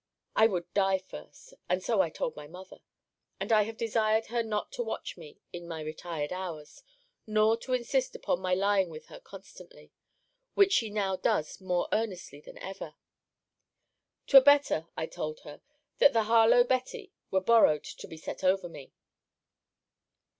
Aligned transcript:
I 0.35 0.47
would 0.47 0.73
die 0.73 0.97
first 0.97 1.53
And 1.69 1.83
so 1.83 2.01
I 2.01 2.09
told 2.09 2.35
my 2.35 2.47
mother. 2.47 2.79
And 3.39 3.51
I 3.51 3.61
have 3.65 3.77
desired 3.77 4.25
her 4.33 4.41
not 4.41 4.71
to 4.71 4.81
watch 4.83 5.15
me 5.15 5.37
in 5.53 5.67
my 5.67 5.79
retired 5.81 6.33
hours; 6.33 6.81
nor 7.27 7.55
to 7.57 7.73
insist 7.73 8.15
upon 8.15 8.41
my 8.41 8.55
lying 8.55 8.89
with 8.89 9.09
her 9.09 9.19
constantly, 9.19 9.91
which 10.55 10.73
she 10.73 10.89
now 10.89 11.17
does 11.17 11.61
more 11.61 11.87
earnestly 11.93 12.41
than 12.41 12.57
ever. 12.57 12.95
'Twere 14.25 14.41
better, 14.41 14.87
I 14.97 15.05
told 15.05 15.41
her, 15.41 15.61
that 15.99 16.13
the 16.13 16.23
Harlowe 16.23 16.63
Betty 16.63 17.13
were 17.29 17.39
borrowed 17.39 17.83
to 17.83 18.07
be 18.07 18.17
set 18.17 18.43
over 18.43 18.67
me. 18.67 18.93